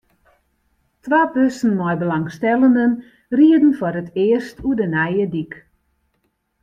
[1.03, 2.91] Twa bussen mei belangstellenden
[3.37, 5.53] rieden foar it earst oer de nije dyk.